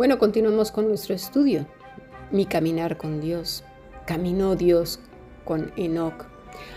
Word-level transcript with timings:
Bueno, 0.00 0.18
continuamos 0.18 0.72
con 0.72 0.88
nuestro 0.88 1.14
estudio. 1.14 1.66
Mi 2.30 2.46
caminar 2.46 2.96
con 2.96 3.20
Dios. 3.20 3.64
Caminó 4.06 4.56
Dios 4.56 4.98
con 5.44 5.74
Enoch. 5.76 6.24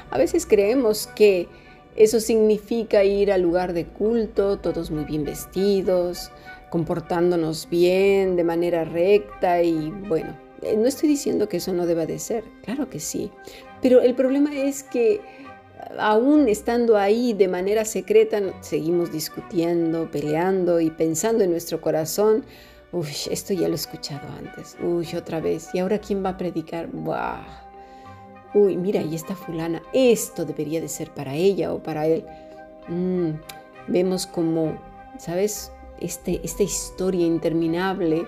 A 0.09 0.17
veces 0.17 0.45
creemos 0.45 1.07
que 1.15 1.47
eso 1.95 2.19
significa 2.19 3.05
ir 3.05 3.31
al 3.31 3.41
lugar 3.41 3.71
de 3.71 3.85
culto, 3.85 4.59
todos 4.59 4.91
muy 4.91 5.05
bien 5.05 5.23
vestidos, 5.23 6.31
comportándonos 6.69 7.69
bien, 7.69 8.35
de 8.35 8.43
manera 8.43 8.83
recta 8.83 9.61
y 9.61 9.89
bueno, 10.09 10.37
eh, 10.61 10.75
no 10.75 10.85
estoy 10.85 11.07
diciendo 11.07 11.47
que 11.47 11.55
eso 11.55 11.71
no 11.71 11.85
deba 11.85 12.05
de 12.05 12.19
ser, 12.19 12.43
claro 12.61 12.89
que 12.89 12.99
sí, 12.99 13.31
pero 13.81 14.01
el 14.01 14.15
problema 14.15 14.53
es 14.53 14.83
que 14.83 15.21
aún 15.97 16.49
estando 16.49 16.97
ahí 16.97 17.31
de 17.31 17.47
manera 17.47 17.85
secreta, 17.85 18.41
seguimos 18.59 19.13
discutiendo, 19.13 20.11
peleando 20.11 20.81
y 20.81 20.89
pensando 20.89 21.45
en 21.45 21.51
nuestro 21.51 21.79
corazón, 21.79 22.43
uy, 22.93 23.09
esto 23.29 23.53
ya 23.53 23.67
lo 23.67 23.73
he 23.73 23.75
escuchado 23.75 24.27
antes, 24.37 24.77
uy, 24.81 25.07
otra 25.17 25.41
vez, 25.41 25.69
¿y 25.73 25.79
ahora 25.79 25.99
quién 25.99 26.23
va 26.23 26.29
a 26.29 26.37
predicar? 26.37 26.87
¡Buah! 26.87 27.43
Uy, 28.53 28.77
mira, 28.77 28.99
ahí 29.01 29.15
está 29.15 29.35
fulana, 29.35 29.81
esto 29.93 30.45
debería 30.45 30.79
de 30.79 30.87
ser 30.87 31.09
para 31.09 31.33
ella 31.33 31.73
o 31.73 31.81
para 31.81 32.05
él. 32.05 32.23
Mm, 32.87 33.31
vemos 33.87 34.27
como, 34.27 34.77
¿sabes? 35.17 35.71
Este, 35.99 36.39
esta 36.43 36.61
historia 36.61 37.25
interminable 37.25 38.27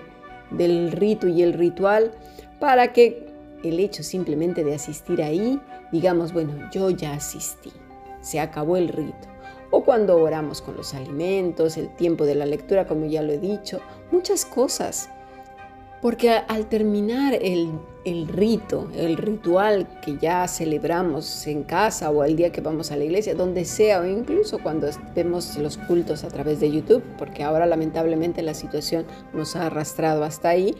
del 0.50 0.90
rito 0.90 1.28
y 1.28 1.42
el 1.42 1.52
ritual 1.52 2.12
para 2.58 2.92
que 2.92 3.26
el 3.62 3.78
hecho 3.78 4.02
simplemente 4.02 4.64
de 4.64 4.74
asistir 4.74 5.22
ahí, 5.22 5.60
digamos, 5.92 6.32
bueno, 6.32 6.68
yo 6.72 6.90
ya 6.90 7.14
asistí, 7.14 7.72
se 8.20 8.40
acabó 8.40 8.76
el 8.76 8.88
rito. 8.88 9.28
O 9.70 9.84
cuando 9.84 10.16
oramos 10.20 10.62
con 10.62 10.76
los 10.76 10.94
alimentos, 10.94 11.76
el 11.76 11.94
tiempo 11.96 12.24
de 12.24 12.34
la 12.34 12.46
lectura, 12.46 12.86
como 12.86 13.06
ya 13.06 13.22
lo 13.22 13.32
he 13.32 13.38
dicho, 13.38 13.80
muchas 14.10 14.44
cosas. 14.44 15.10
Porque 16.02 16.30
al 16.30 16.68
terminar 16.68 17.34
el, 17.34 18.28
rito, 18.28 18.88
el 18.94 19.16
ritual 19.16 19.88
que 20.02 20.18
ya 20.18 20.46
celebramos 20.46 21.46
en 21.46 21.64
casa 21.64 22.10
o 22.10 22.22
el 22.22 22.36
día 22.36 22.52
que 22.52 22.60
vamos 22.60 22.92
a 22.92 22.96
la 22.96 23.04
iglesia, 23.04 23.34
donde 23.34 23.64
sea, 23.64 24.00
o 24.00 24.06
incluso 24.06 24.58
cuando 24.62 24.88
vemos 25.14 25.56
los 25.56 25.78
cultos 25.78 26.22
a 26.22 26.28
través 26.28 26.60
de 26.60 26.70
YouTube, 26.70 27.02
porque 27.18 27.42
ahora 27.42 27.66
lamentablemente 27.66 28.42
la 28.42 28.54
situación 28.54 29.06
nos 29.32 29.56
ha 29.56 29.66
arrastrado 29.66 30.22
hasta 30.22 30.50
ahí, 30.50 30.76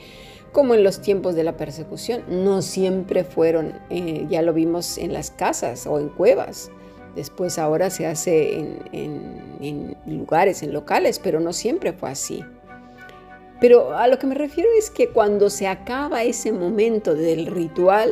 como 0.52 0.74
en 0.74 0.84
los 0.84 1.00
tiempos 1.00 1.34
de 1.34 1.44
la 1.44 1.56
persecución. 1.56 2.22
No 2.28 2.62
siempre 2.62 3.24
fueron, 3.24 3.72
eh, 3.90 4.26
ya 4.28 4.42
lo 4.42 4.52
vimos 4.52 4.96
en 4.98 5.12
las 5.12 5.30
casas 5.30 5.86
o 5.86 5.98
en 5.98 6.10
cuevas. 6.10 6.70
Después 7.16 7.58
ahora 7.58 7.90
se 7.90 8.06
hace 8.06 8.58
en, 8.92 9.96
lugares, 10.06 10.62
en 10.62 10.72
locales, 10.72 11.18
pero 11.18 11.40
no 11.40 11.52
siempre 11.52 11.92
fue 11.92 12.10
así. 12.10 12.44
Pero 13.60 13.96
a 13.96 14.06
lo 14.06 14.18
que 14.18 14.26
me 14.26 14.34
refiero 14.34 14.68
es 14.78 14.90
que 14.90 15.08
cuando 15.08 15.50
se 15.50 15.66
acaba 15.66 16.22
ese 16.22 16.52
momento 16.52 17.14
del 17.14 17.46
ritual, 17.46 18.10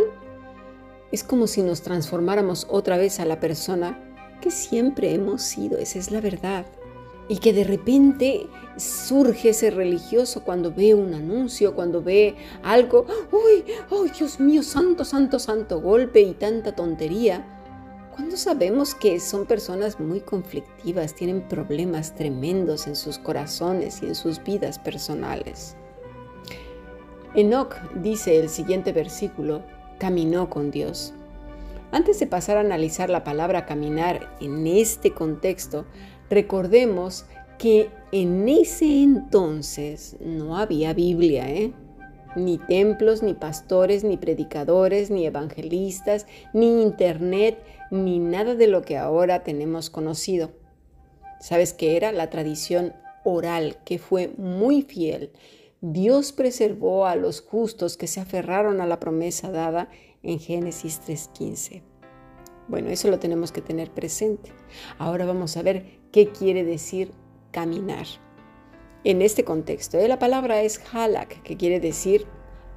es 1.13 1.23
como 1.23 1.47
si 1.47 1.63
nos 1.63 1.83
transformáramos 1.83 2.67
otra 2.69 2.97
vez 2.97 3.21
a 3.21 3.25
la 3.25 3.39
persona 3.39 4.01
que 4.41 4.51
siempre 4.51 5.15
hemos 5.15 5.43
sido, 5.43 5.79
esa 5.79 5.99
es 5.99 6.11
la 6.11 6.21
verdad 6.21 6.67
y 7.29 7.39
que 7.39 7.53
de 7.53 7.65
repente 7.65 8.47
surge 8.77 9.51
ese 9.51 9.71
religioso 9.71 10.45
cuando 10.45 10.73
ve 10.73 10.95
un 10.95 11.15
anuncio, 11.15 11.75
cuando 11.75 12.03
ve 12.03 12.35
algo, 12.63 13.07
uy, 13.33 13.65
oh 13.91 14.05
Dios 14.05 14.41
mío, 14.41 14.63
santo, 14.63 15.05
santo, 15.05 15.39
santo 15.39 15.81
golpe 15.81 16.21
y 16.21 16.35
tanta 16.35 16.75
tontería, 16.75 17.64
cuando 18.15 18.37
sabemos 18.37 18.95
que 18.95 19.19
son 19.21 19.47
personas 19.47 19.99
muy 19.99 20.21
conflictivas, 20.21 21.15
tienen 21.15 21.43
problemas 21.49 22.15
tremendos 22.15 22.87
en 22.87 22.97
sus 22.97 23.19
corazones 23.19 24.03
y 24.03 24.07
en 24.07 24.15
sus 24.15 24.43
vidas 24.43 24.79
personales. 24.79 25.77
Enoch 27.35 27.75
dice 27.97 28.39
el 28.39 28.49
siguiente 28.49 28.93
versículo, 28.93 29.63
caminó 29.99 30.49
con 30.49 30.71
Dios. 30.71 31.13
Antes 31.91 32.19
de 32.19 32.27
pasar 32.27 32.57
a 32.57 32.61
analizar 32.61 33.11
la 33.11 33.25
palabra 33.25 33.67
caminar 33.67 34.37
en 34.41 34.67
este 34.67 35.13
contexto, 35.13 35.85
Recordemos 36.31 37.27
que 37.59 37.91
en 38.13 38.49
ese 38.49 39.03
entonces 39.03 40.17
no 40.21 40.57
había 40.57 40.95
Biblia, 40.95 41.49
¿eh? 41.51 41.73
ni 42.35 42.59
templos, 42.59 43.23
ni 43.23 43.35
pastores, 43.35 44.03
ni 44.03 44.17
predicadores, 44.17 45.11
ni 45.11 45.27
evangelistas, 45.27 46.27
ni 46.53 46.83
internet, 46.83 47.63
ni 47.95 48.19
nada 48.19 48.55
de 48.55 48.67
lo 48.67 48.83
que 48.83 48.97
ahora 48.97 49.45
tenemos 49.45 49.89
conocido. 49.89 50.51
¿Sabes 51.41 51.73
qué 51.73 51.97
era? 51.97 52.11
La 52.11 52.29
tradición 52.29 52.93
oral, 53.25 53.79
que 53.85 53.99
fue 53.99 54.33
muy 54.37 54.83
fiel. 54.83 55.31
Dios 55.81 56.33
preservó 56.33 57.07
a 57.07 57.15
los 57.15 57.41
justos 57.41 57.97
que 57.97 58.07
se 58.07 58.21
aferraron 58.21 58.81
a 58.81 58.87
la 58.87 58.99
promesa 58.99 59.51
dada 59.51 59.89
en 60.23 60.41
Génesis 60.41 61.01
3.15. 61.07 61.83
Bueno, 62.67 62.89
eso 62.89 63.09
lo 63.11 63.19
tenemos 63.19 63.53
que 63.53 63.61
tener 63.61 63.91
presente. 63.91 64.51
Ahora 64.99 65.25
vamos 65.27 65.57
a 65.57 65.63
ver 65.63 66.01
qué 66.11 66.29
quiere 66.29 66.65
decir 66.65 67.13
caminar. 67.53 68.07
En 69.05 69.23
este 69.23 69.45
contexto, 69.45 69.99
la 70.09 70.19
palabra 70.19 70.63
es 70.63 70.81
halak, 70.93 71.43
que 71.43 71.57
quiere 71.57 71.79
decir 71.79 72.27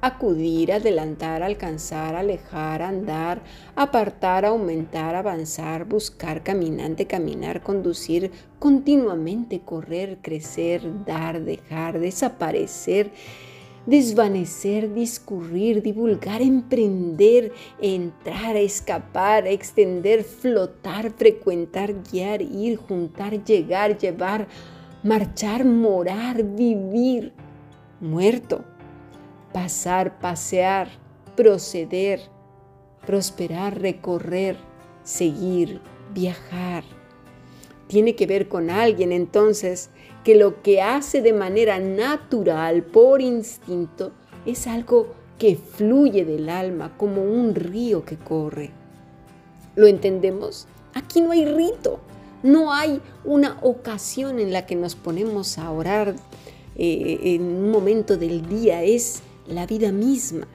acudir, 0.00 0.72
adelantar, 0.72 1.42
alcanzar, 1.42 2.14
alejar, 2.14 2.82
andar, 2.82 3.42
apartar, 3.74 4.44
aumentar, 4.44 5.14
avanzar, 5.14 5.84
buscar, 5.84 6.42
caminante, 6.42 7.06
caminar, 7.06 7.62
conducir, 7.62 8.30
continuamente 8.58 9.60
correr, 9.60 10.18
crecer, 10.22 10.82
dar, 11.04 11.40
dejar, 11.42 11.98
desaparecer, 11.98 13.10
desvanecer, 13.86 14.92
discurrir, 14.94 15.82
divulgar, 15.82 16.42
emprender, 16.42 17.52
entrar, 17.80 18.54
escapar, 18.54 19.46
extender, 19.48 20.22
flotar, 20.22 21.10
frecuentar, 21.10 21.92
guiar, 22.04 22.40
ir, 22.42 22.76
juntar, 22.76 23.42
llegar, 23.42 23.98
llevar, 23.98 24.46
marchar, 25.02 25.64
morar, 25.64 26.42
vivir, 26.42 27.32
muerto, 28.00 28.62
pasar, 29.58 30.20
pasear, 30.20 30.88
proceder, 31.34 32.20
prosperar, 33.04 33.80
recorrer, 33.80 34.56
seguir, 35.02 35.80
viajar. 36.14 36.84
Tiene 37.88 38.14
que 38.14 38.28
ver 38.28 38.48
con 38.48 38.70
alguien 38.70 39.10
entonces 39.10 39.90
que 40.22 40.36
lo 40.36 40.62
que 40.62 40.80
hace 40.80 41.22
de 41.22 41.32
manera 41.32 41.80
natural, 41.80 42.84
por 42.84 43.20
instinto, 43.20 44.12
es 44.46 44.68
algo 44.68 45.08
que 45.38 45.56
fluye 45.56 46.24
del 46.24 46.50
alma 46.50 46.96
como 46.96 47.24
un 47.24 47.56
río 47.56 48.04
que 48.04 48.16
corre. 48.16 48.70
¿Lo 49.74 49.88
entendemos? 49.88 50.68
Aquí 50.94 51.20
no 51.20 51.32
hay 51.32 51.46
rito, 51.46 51.98
no 52.44 52.72
hay 52.72 53.00
una 53.24 53.58
ocasión 53.62 54.38
en 54.38 54.52
la 54.52 54.66
que 54.66 54.76
nos 54.76 54.94
ponemos 54.94 55.58
a 55.58 55.68
orar 55.72 56.14
eh, 56.76 57.18
en 57.24 57.42
un 57.42 57.72
momento 57.72 58.16
del 58.16 58.48
día, 58.48 58.84
es 58.84 59.24
la 59.48 59.66
vida 59.66 59.92
misma. 59.92 60.46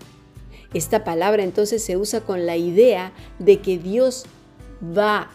Esta 0.74 1.04
palabra 1.04 1.44
entonces 1.44 1.84
se 1.84 1.98
usa 1.98 2.22
con 2.22 2.46
la 2.46 2.58
idea 2.58 3.14
de 3.40 3.59
que 3.59 3.78
Dios 3.78 4.26
va 4.81 5.30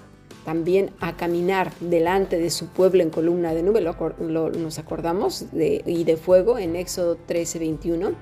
también 0.45 0.91
a 1.01 1.17
caminar 1.17 1.73
delante 1.79 2.39
de 2.39 2.51
su 2.51 2.69
pueblo 2.69 3.03
en 3.03 3.11
columna 3.11 3.53
de 3.53 3.63
nube, 3.63 3.83
nos 3.83 4.79
acordamos, 4.79 5.45
y 5.53 6.05
de 6.05 6.17
fuego 6.17 6.59
en 6.59 6.75
Éxodo 6.75 7.17
13, 7.27 7.59
21, 7.59 8.13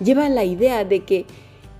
lleva 0.00 0.28
la 0.28 0.44
idea 0.44 0.84
de 0.84 1.04
que 1.04 1.26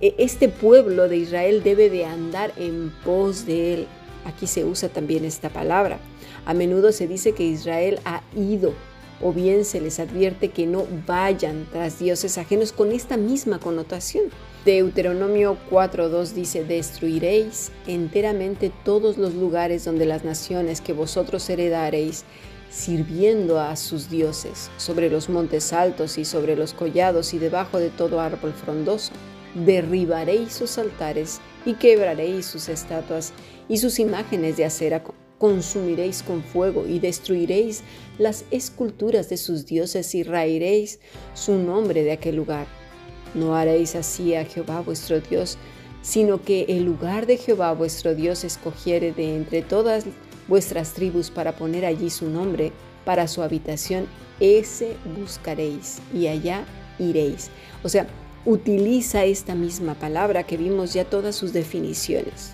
eh, 0.01 0.15
este 0.17 0.49
pueblo 0.49 1.07
de 1.07 1.17
Israel 1.17 1.63
debe 1.63 1.89
de 1.89 2.05
andar 2.05 2.51
en 2.57 2.91
pos 3.05 3.45
de 3.45 3.73
él. 3.73 3.87
Aquí 4.25 4.47
se 4.47 4.65
usa 4.65 4.89
también 4.89 5.23
esta 5.23 5.49
palabra. 5.49 5.97
A 6.45 6.53
menudo 6.53 6.91
se 6.91 7.07
dice 7.07 7.33
que 7.33 7.43
Israel 7.43 7.99
ha 8.05 8.21
ido 8.35 8.73
o 9.21 9.33
bien 9.33 9.65
se 9.65 9.81
les 9.81 9.99
advierte 9.99 10.49
que 10.49 10.65
no 10.65 10.85
vayan 11.05 11.67
tras 11.71 11.99
dioses 11.99 12.37
ajenos 12.37 12.71
con 12.71 12.91
esta 12.91 13.17
misma 13.17 13.59
connotación. 13.59 14.25
Deuteronomio 14.65 15.57
4.2 15.69 16.33
dice, 16.33 16.63
destruiréis 16.63 17.71
enteramente 17.87 18.71
todos 18.83 19.17
los 19.17 19.33
lugares 19.33 19.85
donde 19.85 20.05
las 20.05 20.23
naciones 20.23 20.81
que 20.81 20.93
vosotros 20.93 21.49
heredaréis, 21.49 22.25
sirviendo 22.69 23.59
a 23.59 23.75
sus 23.75 24.09
dioses, 24.09 24.69
sobre 24.77 25.09
los 25.09 25.29
montes 25.29 25.73
altos 25.73 26.17
y 26.17 26.25
sobre 26.25 26.55
los 26.55 26.73
collados 26.73 27.33
y 27.33 27.39
debajo 27.39 27.79
de 27.79 27.89
todo 27.89 28.19
árbol 28.19 28.53
frondoso. 28.53 29.11
Derribaréis 29.55 30.53
sus 30.53 30.77
altares 30.77 31.39
y 31.65 31.73
quebraréis 31.73 32.45
sus 32.45 32.69
estatuas 32.69 33.33
y 33.67 33.77
sus 33.77 33.97
imágenes 33.99 34.57
de 34.57 34.65
acera 34.65 35.03
consumiréis 35.39 36.21
con 36.21 36.43
fuego 36.43 36.85
y 36.85 36.99
destruiréis 36.99 37.81
las 38.19 38.45
esculturas 38.51 39.29
de 39.29 39.37
sus 39.37 39.65
dioses 39.65 40.13
y 40.13 40.21
raeréis 40.21 40.99
su 41.33 41.55
nombre 41.55 42.03
de 42.03 42.11
aquel 42.11 42.35
lugar. 42.35 42.67
No 43.33 43.55
haréis 43.55 43.95
así 43.95 44.35
a 44.35 44.45
Jehová 44.45 44.81
vuestro 44.81 45.19
Dios, 45.21 45.57
sino 46.01 46.43
que 46.43 46.65
el 46.69 46.83
lugar 46.83 47.25
de 47.25 47.37
Jehová 47.37 47.73
vuestro 47.73 48.13
Dios 48.13 48.43
escogiere 48.43 49.11
de 49.11 49.35
entre 49.35 49.61
todas 49.61 50.05
vuestras 50.47 50.93
tribus 50.93 51.31
para 51.31 51.55
poner 51.55 51.85
allí 51.85 52.09
su 52.09 52.29
nombre, 52.29 52.71
para 53.05 53.27
su 53.27 53.41
habitación, 53.41 54.07
ese 54.39 54.95
buscaréis 55.17 55.99
y 56.13 56.27
allá 56.27 56.65
iréis. 56.97 57.49
O 57.83 57.89
sea, 57.89 58.07
utiliza 58.45 59.25
esta 59.25 59.55
misma 59.55 59.95
palabra 59.95 60.43
que 60.43 60.57
vimos 60.57 60.93
ya 60.93 61.05
todas 61.05 61.35
sus 61.35 61.53
definiciones. 61.53 62.53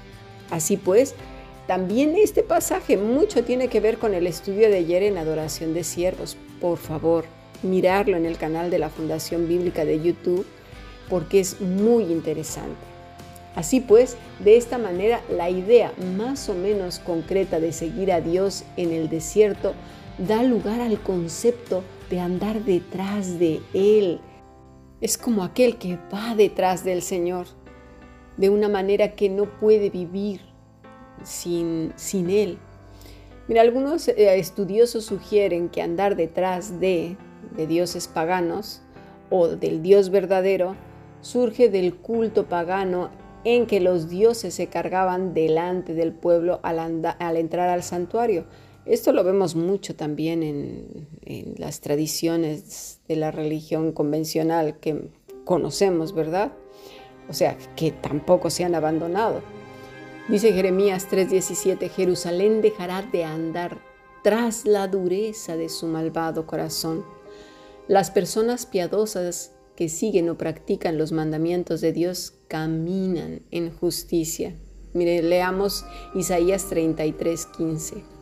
Así 0.52 0.78
pues, 0.78 1.16
también 1.68 2.16
este 2.16 2.44
pasaje 2.44 2.96
mucho 2.96 3.44
tiene 3.44 3.70
que 3.70 3.80
ver 3.80 3.98
con 3.98 4.14
el 4.14 4.28
estudio 4.28 4.70
de 4.70 4.78
ayer 4.78 5.02
en 5.02 5.18
Adoración 5.18 5.74
de 5.74 5.84
Siervos. 5.84 6.38
Por 6.62 6.78
favor, 6.78 7.26
mirarlo 7.64 8.18
en 8.18 8.26
el 8.28 8.38
canal 8.38 8.70
de 8.70 8.78
la 8.78 8.90
Fundación 8.90 9.48
Bíblica 9.48 9.84
de 9.84 10.00
YouTube 10.00 10.46
porque 11.10 11.40
es 11.40 11.62
muy 11.62 12.04
interesante. 12.04 12.76
Así 13.56 13.80
pues, 13.80 14.18
de 14.44 14.58
esta 14.58 14.78
manera, 14.78 15.22
la 15.30 15.50
idea 15.50 15.92
más 16.18 16.50
o 16.50 16.54
menos 16.54 17.00
concreta 17.00 17.60
de 17.60 17.72
seguir 17.72 18.12
a 18.12 18.22
Dios 18.22 18.64
en 18.78 18.92
el 18.92 19.10
desierto 19.10 19.74
da 20.18 20.44
lugar 20.44 20.82
al 20.82 21.00
concepto 21.00 21.84
de 22.10 22.20
andar 22.20 22.64
detrás 22.64 23.40
de 23.40 23.62
Él. 23.74 24.20
Es 25.02 25.18
como 25.18 25.44
aquel 25.44 25.78
que 25.78 25.98
va 26.14 26.36
detrás 26.36 26.84
del 26.84 27.02
Señor, 27.02 27.48
de 28.38 28.50
una 28.50 28.70
manera 28.70 29.16
que 29.16 29.30
no 29.30 29.46
puede 29.46 29.90
vivir 29.90 30.55
sin, 31.24 31.94
sin 31.96 32.30
Él. 32.30 32.58
Mira, 33.48 33.62
algunos 33.62 34.08
eh, 34.08 34.40
estudiosos 34.40 35.06
sugieren 35.06 35.70
que 35.70 35.82
andar 35.82 36.16
detrás 36.16 36.80
de, 36.80 37.16
de 37.56 37.68
dioses 37.68 38.08
paganos 38.08 38.82
o 39.30 39.48
del 39.48 39.82
Dios 39.82 40.10
verdadero 40.10 40.76
surge 41.22 41.70
del 41.70 41.96
culto 41.96 42.46
pagano 42.46 43.10
en 43.44 43.68
que 43.68 43.80
los 43.80 44.10
dioses 44.10 44.54
se 44.56 44.68
cargaban 44.68 45.34
delante 45.34 45.94
del 45.94 46.12
pueblo 46.12 46.60
al, 46.64 46.80
al 46.80 47.38
entrar 47.38 47.70
al 47.70 47.84
santuario. 47.84 48.46
Esto 48.86 49.14
lo 49.14 49.24
vemos 49.24 49.56
mucho 49.56 49.96
también 49.96 50.44
en, 50.44 51.08
en, 51.24 51.56
las 51.58 51.80
tradiciones 51.82 53.00
de 53.08 53.16
la 53.16 53.32
religión 53.32 53.92
convencional 53.92 54.80
que 54.80 55.10
conocemos, 55.44 56.14
¿verdad? 56.14 56.54
O 57.30 57.34
sea, 57.34 57.58
que 57.76 57.92
tampoco 57.92 58.50
se 58.50 58.64
han 58.64 58.76
abandonado. 58.76 59.42
Dice 60.27 60.54
Jeremías 60.54 61.07
3:17, 61.07 61.88
Jerusalén 61.89 62.62
dejará 62.62 63.04
de 63.04 63.24
andar 63.24 63.80
tras 64.24 64.66
la 64.66 64.88
dureza 64.88 65.56
de 65.56 65.69
su 65.69 65.86
malvado 65.86 66.48
corazón. 66.48 67.06
Las 67.88 68.10
personas 68.10 68.66
piadosas 68.66 69.51
que 69.75 69.88
siguen 69.88 70.30
o 70.30 70.38
practican 70.38 70.98
los 70.98 71.12
mandamientos 71.12 71.80
de 71.80 71.94
Dios 71.94 72.33
caminan 72.48 73.44
en 73.51 73.72
justicia. 73.72 74.56
Mire, 74.94 75.22
leamos 75.22 75.86
Isaías 76.16 76.66
33:15. 76.72 78.15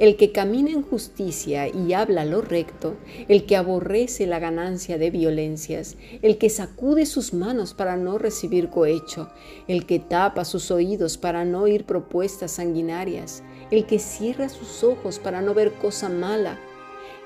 El 0.00 0.16
que 0.16 0.32
camina 0.32 0.70
en 0.70 0.82
justicia 0.82 1.68
y 1.68 1.92
habla 1.92 2.24
lo 2.24 2.40
recto, 2.40 2.96
el 3.28 3.46
que 3.46 3.56
aborrece 3.56 4.26
la 4.26 4.40
ganancia 4.40 4.98
de 4.98 5.10
violencias, 5.10 5.96
el 6.20 6.36
que 6.36 6.50
sacude 6.50 7.06
sus 7.06 7.32
manos 7.32 7.74
para 7.74 7.96
no 7.96 8.18
recibir 8.18 8.70
cohecho, 8.70 9.28
el 9.68 9.86
que 9.86 10.00
tapa 10.00 10.44
sus 10.44 10.72
oídos 10.72 11.16
para 11.16 11.44
no 11.44 11.62
oír 11.62 11.84
propuestas 11.84 12.52
sanguinarias, 12.52 13.44
el 13.70 13.86
que 13.86 14.00
cierra 14.00 14.48
sus 14.48 14.82
ojos 14.82 15.20
para 15.20 15.42
no 15.42 15.54
ver 15.54 15.72
cosa 15.74 16.08
mala, 16.08 16.58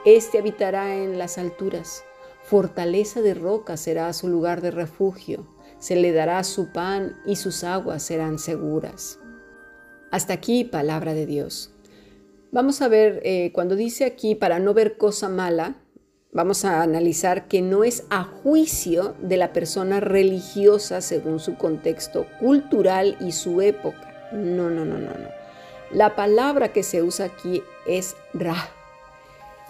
éste 0.05 0.39
habitará 0.39 0.95
en 0.97 1.19
las 1.19 1.39
alturas. 1.39 2.05
Fortaleza 2.43 3.23
de 3.23 3.35
roca 3.35 3.77
será 3.77 4.13
su 4.13 4.29
lugar 4.29 4.61
de 4.61 4.71
refugio, 4.71 5.47
se 5.79 5.97
le 5.97 6.13
dará 6.13 6.45
su 6.45 6.71
pan 6.73 7.17
y 7.25 7.37
sus 7.37 7.65
aguas 7.65 8.03
serán 8.03 8.39
seguras. 8.39 9.19
Hasta 10.11 10.33
aquí 10.35 10.65
palabra 10.65 11.15
de 11.15 11.27
Dios. 11.27 11.75
Vamos 12.51 12.81
a 12.81 12.89
ver, 12.89 13.21
eh, 13.25 13.51
cuando 13.53 13.77
dice 13.77 14.07
aquí 14.07 14.35
para 14.35 14.59
no 14.59 14.73
ver 14.73 14.97
cosa 14.97 15.29
mala, 15.29 15.77
vamos 16.33 16.65
a 16.65 16.83
analizar 16.83 17.47
que 17.47 17.61
no 17.61 17.85
es 17.85 18.05
a 18.09 18.25
juicio 18.25 19.15
de 19.21 19.37
la 19.37 19.53
persona 19.53 20.01
religiosa 20.01 21.03
según 21.03 21.41
su 21.41 21.57
contexto 21.57 22.27
cultural 22.41 23.19
y 23.21 23.33
su 23.33 23.61
época. 23.61 24.31
No, 24.33 24.71
no, 24.71 24.87
no, 24.87 24.99
no, 24.99 25.11
no. 25.11 25.29
La 25.91 26.17
palabra 26.17 26.73
que 26.73 26.83
se 26.83 27.03
usa 27.03 27.27
aquí 27.27 27.63
es 27.87 28.17
ra. 28.33 28.57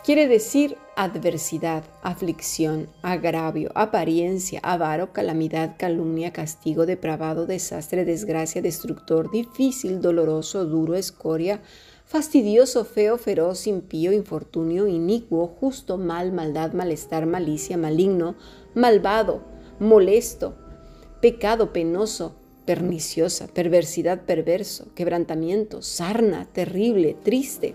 Quiere 0.04 0.28
decir 0.28 0.76
adversidad, 0.94 1.82
aflicción, 2.02 2.88
agravio, 3.02 3.72
apariencia, 3.74 4.60
avaro, 4.62 5.12
calamidad, 5.12 5.74
calumnia, 5.76 6.32
castigo, 6.32 6.86
depravado, 6.86 7.46
desastre, 7.46 8.04
desgracia, 8.04 8.62
destructor, 8.62 9.30
difícil, 9.30 10.00
doloroso, 10.00 10.64
duro, 10.64 10.94
escoria, 10.94 11.60
fastidioso, 12.08 12.86
feo, 12.86 13.18
feroz, 13.18 13.66
impío, 13.66 14.12
infortunio, 14.12 14.88
inicuo, 14.88 15.46
justo, 15.46 15.98
mal, 15.98 16.32
maldad, 16.32 16.72
malestar, 16.72 17.26
malicia, 17.26 17.76
maligno, 17.76 18.34
malvado, 18.74 19.42
molesto, 19.78 20.56
pecado 21.20 21.70
penoso, 21.74 22.34
perniciosa, 22.64 23.46
perversidad, 23.48 24.22
perverso, 24.22 24.86
quebrantamiento, 24.94 25.82
sarna, 25.82 26.46
terrible, 26.50 27.14
triste. 27.22 27.74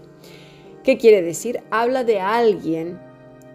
¿Qué 0.84 0.98
quiere 0.98 1.22
decir? 1.22 1.62
Habla 1.70 2.04
de 2.04 2.20
alguien 2.20 3.00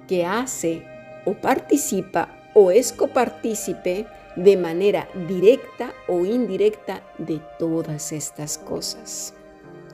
que 0.07 0.25
hace 0.25 0.85
o 1.27 1.35
participa 1.35 2.51
o 2.55 2.71
es 2.71 2.93
copartícipe 2.93 4.07
de 4.37 4.57
manera 4.57 5.09
directa 5.27 5.93
o 6.07 6.25
indirecta 6.25 7.03
de 7.19 7.41
todas 7.59 8.13
estas 8.13 8.59
cosas. 8.59 9.35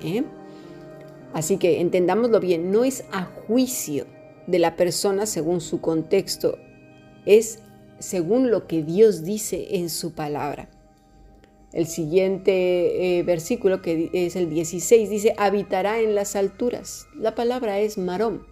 ¿Eh? 0.02 0.24
Así 1.34 1.58
que 1.58 1.80
entendámoslo 1.80 2.38
bien, 2.38 2.70
no 2.70 2.84
es 2.84 3.04
a 3.10 3.24
juicio 3.24 4.06
de 4.46 4.60
la 4.60 4.76
persona 4.76 5.26
según 5.26 5.60
su 5.60 5.80
contexto, 5.80 6.58
es 7.26 7.58
según 7.98 8.52
lo 8.52 8.68
que 8.68 8.84
Dios 8.84 9.24
dice 9.24 9.76
en 9.76 9.90
su 9.90 10.12
palabra. 10.12 10.70
El 11.72 11.88
siguiente 11.88 13.18
eh, 13.18 13.22
versículo, 13.24 13.82
que 13.82 14.10
es 14.12 14.36
el 14.36 14.48
16, 14.48 15.10
dice, 15.10 15.34
habitará 15.36 16.00
en 16.00 16.14
las 16.14 16.36
alturas. 16.36 17.08
La 17.16 17.34
palabra 17.34 17.80
es 17.80 17.98
marón, 17.98 18.46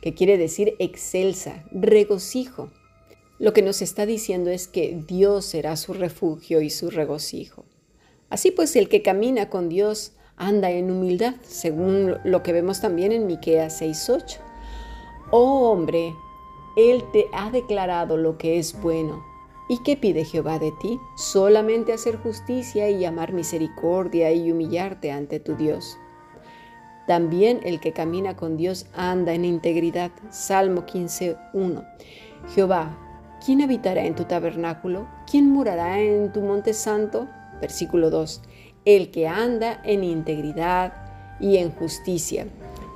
que 0.00 0.14
quiere 0.14 0.38
decir 0.38 0.76
excelsa, 0.78 1.64
regocijo. 1.72 2.70
Lo 3.40 3.52
que 3.52 3.62
nos 3.62 3.82
está 3.82 4.06
diciendo 4.06 4.50
es 4.50 4.68
que 4.68 5.02
Dios 5.08 5.46
será 5.46 5.74
su 5.76 5.94
refugio 5.94 6.60
y 6.60 6.70
su 6.70 6.90
regocijo. 6.90 7.64
Así 8.28 8.52
pues, 8.52 8.76
el 8.76 8.88
que 8.88 9.02
camina 9.02 9.50
con 9.50 9.68
Dios 9.68 10.12
anda 10.40 10.70
en 10.70 10.90
humildad, 10.90 11.34
según 11.42 12.16
lo 12.24 12.42
que 12.42 12.52
vemos 12.52 12.80
también 12.80 13.12
en 13.12 13.26
Miqueas 13.26 13.80
6:8. 13.80 14.38
Oh 15.30 15.70
hombre, 15.70 16.14
él 16.76 17.04
te 17.12 17.26
ha 17.32 17.50
declarado 17.50 18.16
lo 18.16 18.38
que 18.38 18.58
es 18.58 18.80
bueno. 18.80 19.22
¿Y 19.68 19.82
qué 19.84 19.96
pide 19.96 20.24
Jehová 20.24 20.58
de 20.58 20.72
ti? 20.80 20.98
Solamente 21.14 21.92
hacer 21.92 22.16
justicia 22.16 22.88
y 22.88 23.04
amar 23.04 23.32
misericordia 23.32 24.32
y 24.32 24.50
humillarte 24.50 25.12
ante 25.12 25.38
tu 25.38 25.54
Dios. 25.54 25.96
También 27.06 27.60
el 27.62 27.78
que 27.78 27.92
camina 27.92 28.34
con 28.34 28.56
Dios 28.56 28.86
anda 28.94 29.34
en 29.34 29.44
integridad. 29.44 30.10
Salmo 30.30 30.86
15:1. 30.86 31.84
Jehová, 32.54 32.96
¿quién 33.44 33.60
habitará 33.60 34.06
en 34.06 34.14
tu 34.14 34.24
tabernáculo? 34.24 35.06
¿Quién 35.30 35.52
morará 35.52 36.00
en 36.00 36.32
tu 36.32 36.40
monte 36.40 36.72
santo? 36.72 37.28
Versículo 37.60 38.08
2 38.08 38.40
el 38.84 39.10
que 39.10 39.28
anda 39.28 39.80
en 39.84 40.04
integridad 40.04 40.92
y 41.40 41.56
en 41.58 41.70
justicia 41.70 42.46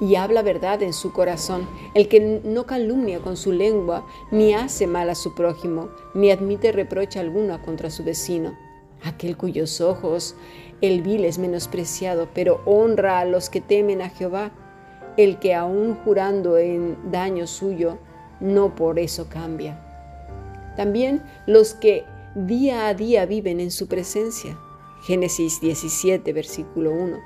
y 0.01 0.17
habla 0.17 0.43
verdad 0.43 0.83
en 0.83 0.93
su 0.93 1.13
corazón, 1.13 1.69
el 1.95 2.09
que 2.09 2.41
no 2.45 2.67
calumnia 2.67 3.21
con 3.21 3.37
su 3.37 3.53
lengua, 3.53 4.07
ni 4.31 4.53
hace 4.53 4.87
mal 4.87 5.09
a 5.09 5.15
su 5.15 5.35
prójimo, 5.35 5.89
ni 6.15 6.31
admite 6.31 6.73
reproche 6.73 7.21
alguno 7.21 7.61
contra 7.63 7.91
su 7.91 8.05
vecino, 8.05 8.57
aquel 9.05 9.37
cuyos 9.37 9.81
ojos 9.81 10.35
el 10.81 11.03
vil 11.03 11.25
es 11.25 11.39
menospreciado, 11.39 12.29
pero 12.35 12.61
honra 12.67 13.21
a 13.21 13.25
los 13.25 13.49
que 13.49 13.61
temen 13.61 14.03
a 14.03 14.11
Jehová, 14.11 14.51
el 15.17 15.39
que 15.39 15.55
aún 15.55 15.95
jurando 16.05 16.59
en 16.59 16.99
daño 17.11 17.47
suyo, 17.47 17.99
no 18.41 18.75
por 18.75 18.99
eso 18.99 19.29
cambia. 19.29 19.81
También 20.77 21.23
los 21.47 21.75
que 21.75 22.05
día 22.35 22.89
a 22.89 22.95
día 22.95 23.25
viven 23.27 23.61
en 23.61 23.71
su 23.71 23.87
presencia, 23.87 24.59
Génesis 25.05 25.61
17, 25.61 26.33
versículo 26.33 26.91
1. 26.91 27.19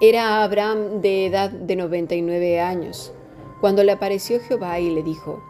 Era 0.00 0.44
Abraham 0.44 1.00
de 1.00 1.26
edad 1.26 1.50
de 1.50 1.74
99 1.74 2.60
años, 2.60 3.12
cuando 3.60 3.82
le 3.82 3.90
apareció 3.90 4.38
Jehová 4.38 4.78
y 4.78 4.90
le 4.90 5.02
dijo, 5.02 5.42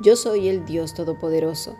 Yo 0.00 0.16
soy 0.16 0.48
el 0.48 0.64
Dios 0.64 0.92
Todopoderoso, 0.94 1.76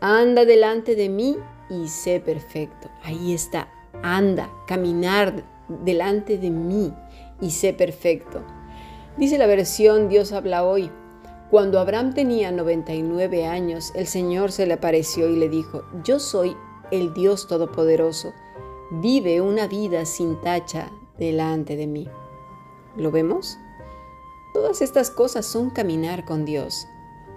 anda 0.00 0.46
delante 0.46 0.96
de 0.96 1.10
mí 1.10 1.36
y 1.68 1.88
sé 1.88 2.20
perfecto. 2.20 2.88
Ahí 3.02 3.34
está, 3.34 3.68
anda, 4.02 4.50
caminar 4.66 5.44
delante 5.68 6.38
de 6.38 6.48
mí 6.48 6.90
y 7.42 7.50
sé 7.50 7.74
perfecto. 7.74 8.40
Dice 9.18 9.36
la 9.36 9.46
versión 9.46 10.08
Dios 10.08 10.32
habla 10.32 10.64
hoy. 10.64 10.90
Cuando 11.50 11.78
Abraham 11.78 12.14
tenía 12.14 12.50
99 12.50 13.44
años, 13.44 13.92
el 13.94 14.06
Señor 14.06 14.52
se 14.52 14.66
le 14.66 14.72
apareció 14.72 15.28
y 15.28 15.36
le 15.36 15.50
dijo, 15.50 15.84
Yo 16.02 16.18
soy 16.18 16.56
el 16.90 17.12
Dios 17.12 17.46
Todopoderoso 17.46 18.32
vive 18.90 19.40
una 19.40 19.66
vida 19.66 20.04
sin 20.04 20.40
tacha 20.40 20.90
delante 21.18 21.76
de 21.76 21.86
mí. 21.86 22.08
¿Lo 22.96 23.10
vemos? 23.10 23.58
Todas 24.52 24.82
estas 24.82 25.10
cosas 25.10 25.46
son 25.46 25.70
caminar 25.70 26.24
con 26.24 26.44
Dios. 26.44 26.86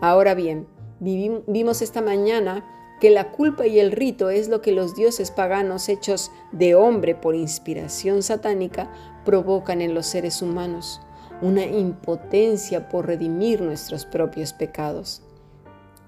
Ahora 0.02 0.36
bien, 0.36 0.68
vimos 1.00 1.82
esta 1.82 2.02
mañana 2.02 2.64
que 3.00 3.10
la 3.10 3.32
culpa 3.32 3.68
y 3.68 3.80
el 3.80 3.92
rito 3.92 4.30
es 4.30 4.50
lo 4.50 4.62
que 4.62 4.72
los 4.72 4.96
dioses 4.96 5.32
paganos 5.32 5.90
hechos 5.90 6.32
de 6.52 6.76
hombre 6.76 7.16
por 7.16 7.36
inspiración 7.36 8.24
satánica 8.24 8.92
provocan 9.26 9.82
en 9.82 9.94
los 9.94 10.08
seres 10.08 10.42
humanos, 10.42 11.02
una 11.42 11.66
impotencia 11.66 12.90
por 12.90 13.06
redimir 13.06 13.62
nuestros 13.62 14.06
propios 14.06 14.54
pecados. 14.54 15.22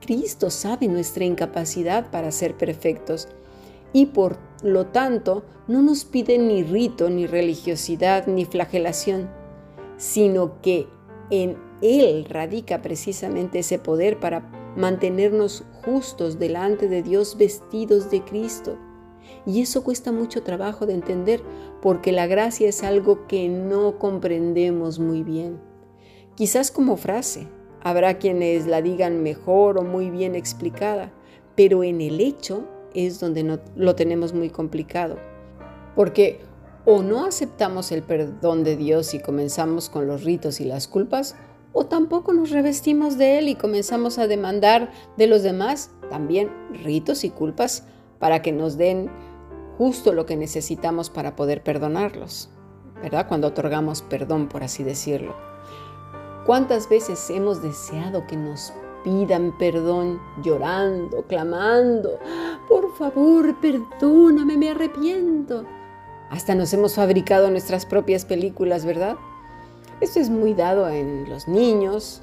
Cristo 0.02 0.50
sabe 0.50 0.88
nuestra 0.88 1.26
incapacidad 1.26 2.10
para 2.10 2.32
ser 2.32 2.56
perfectos 2.56 3.28
y 3.94 4.08
por 4.08 4.38
lo 4.64 4.88
tanto 4.88 5.44
no 5.68 5.82
nos 5.82 6.06
pide 6.06 6.38
ni 6.38 6.64
rito, 6.64 7.10
ni 7.10 7.28
religiosidad, 7.28 8.28
ni 8.28 8.46
flagelación, 8.46 9.30
sino 9.98 10.62
que 10.62 10.88
en 11.30 11.58
Él 11.82 12.26
radica 12.26 12.82
precisamente 12.82 13.60
ese 13.60 13.80
poder 13.80 14.20
para 14.20 14.52
mantenernos 14.76 15.64
justos 15.86 16.40
delante 16.40 16.88
de 16.88 17.04
Dios 17.04 17.38
vestidos 17.38 18.10
de 18.10 18.24
Cristo. 18.24 18.78
Y 19.46 19.62
eso 19.62 19.84
cuesta 19.84 20.12
mucho 20.12 20.44
trabajo 20.44 20.86
de 20.86 20.94
entender 20.94 21.42
porque 21.82 22.12
la 22.12 22.28
gracia 22.28 22.68
es 22.68 22.84
algo 22.84 23.28
que 23.28 23.48
no 23.48 23.98
comprendemos 24.00 25.00
muy 25.00 25.24
bien. 25.24 25.60
Quizás 26.36 26.72
como 26.72 26.98
frase, 26.98 27.48
habrá 27.82 28.18
quienes 28.18 28.66
la 28.66 28.82
digan 28.82 29.22
mejor 29.22 29.78
o 29.78 29.84
muy 29.84 30.10
bien 30.10 30.36
explicada, 30.36 31.12
pero 31.56 31.84
en 31.84 32.02
el 32.02 32.20
hecho 32.22 32.68
es 32.94 33.20
donde 33.20 33.44
no, 33.44 33.60
lo 33.76 33.96
tenemos 33.96 34.34
muy 34.34 34.50
complicado. 34.50 35.18
Porque 35.96 36.42
o 36.86 37.04
no 37.04 37.26
aceptamos 37.26 37.92
el 37.92 38.04
perdón 38.04 38.64
de 38.64 38.76
Dios 38.76 39.14
y 39.14 39.20
comenzamos 39.20 39.90
con 39.90 40.08
los 40.08 40.24
ritos 40.24 40.60
y 40.60 40.66
las 40.66 40.88
culpas, 40.88 41.36
o 41.72 41.86
tampoco 41.86 42.34
nos 42.34 42.50
revestimos 42.50 43.18
de 43.18 43.38
Él 43.38 43.50
y 43.50 43.56
comenzamos 43.56 44.18
a 44.18 44.28
demandar 44.28 44.92
de 45.18 45.28
los 45.28 45.44
demás 45.44 45.92
también 46.10 46.50
ritos 46.84 47.24
y 47.24 47.30
culpas 47.30 47.84
para 48.18 48.42
que 48.42 48.52
nos 48.52 48.78
den 48.78 49.10
justo 49.78 50.12
lo 50.14 50.26
que 50.26 50.36
necesitamos 50.36 51.10
para 51.10 51.36
poder 51.36 51.64
perdonarlos, 51.64 52.50
¿verdad? 53.02 53.28
Cuando 53.28 53.48
otorgamos 53.48 54.02
perdón, 54.02 54.50
por 54.50 54.64
así 54.64 54.84
decirlo. 54.84 55.36
¿Cuántas 56.46 56.90
veces 56.90 57.30
hemos 57.30 57.62
deseado 57.62 58.26
que 58.26 58.36
nos 58.36 58.74
pidan 59.04 59.58
perdón 59.58 60.20
llorando, 60.44 61.24
clamando, 61.28 62.20
favor, 63.00 63.56
perdóname, 63.62 64.58
me 64.58 64.72
arrepiento? 64.72 65.64
Hasta 66.30 66.54
nos 66.54 66.74
hemos 66.74 66.96
fabricado 66.96 67.50
nuestras 67.50 67.86
propias 67.86 68.26
películas, 68.26 68.86
¿verdad? 68.86 69.16
Esto 70.02 70.20
es 70.20 70.30
muy 70.30 70.54
dado 70.54 70.90
en 70.90 71.30
los 71.30 71.48
niños, 71.48 72.22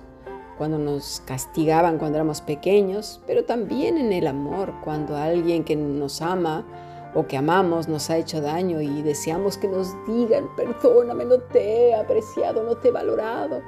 cuando 0.59 0.79
nos 0.79 1.23
castigaban 1.25 1.97
cuando 1.99 2.19
éramos 2.19 2.43
pequeños, 2.43 3.23
pero 3.27 3.45
también 3.45 3.97
en 3.97 4.13
el 4.13 4.27
amor, 4.27 4.75
cuando 4.85 5.17
alguien 5.17 5.65
que 5.65 5.77
nos 5.77 6.21
ama 6.21 6.67
o 7.15 7.27
que 7.27 7.39
amamos 7.39 7.89
nos 7.89 8.11
ha 8.11 8.19
hecho 8.19 8.43
daño 8.43 8.83
y 8.83 9.01
deseamos 9.01 9.57
que 9.57 9.69
nos 9.69 9.95
digan, 10.07 10.45
perdóname, 10.57 11.25
no 11.25 11.39
te 11.39 11.89
he 11.89 11.95
apreciado, 11.95 12.63
no 12.63 12.77
te 12.77 12.89
he 12.89 12.93
valorado, 12.93 13.63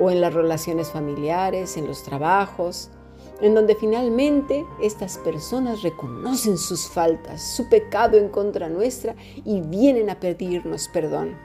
o 0.00 0.10
en 0.10 0.20
las 0.20 0.34
relaciones 0.34 0.90
familiares, 0.90 1.76
en 1.76 1.86
los 1.86 2.02
trabajos, 2.02 2.90
en 3.40 3.54
donde 3.54 3.74
finalmente 3.74 4.66
estas 4.82 5.18
personas 5.18 5.82
reconocen 5.82 6.58
sus 6.58 6.88
faltas, 6.88 7.42
su 7.42 7.68
pecado 7.68 8.16
en 8.16 8.28
contra 8.28 8.68
nuestra 8.68 9.14
y 9.44 9.60
vienen 9.60 10.10
a 10.10 10.18
pedirnos 10.18 10.88
perdón. 10.88 11.36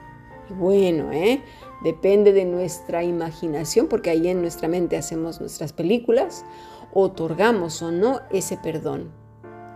Bueno, 0.50 1.12
¿eh? 1.12 1.42
depende 1.84 2.34
de 2.34 2.46
nuestra 2.46 3.04
imaginación, 3.04 3.88
porque 3.88 4.10
ahí 4.10 4.28
en 4.28 4.42
nuestra 4.42 4.68
mente 4.68 4.98
hacemos 4.98 5.40
nuestras 5.40 5.74
películas, 5.74 6.46
otorgamos 6.94 7.82
o 7.82 7.92
no 7.92 8.22
ese 8.32 8.58
perdón, 8.58 9.12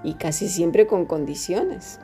y 0.03 0.15
casi 0.15 0.49
siempre 0.49 0.87
con 0.87 1.05
condiciones. 1.05 1.99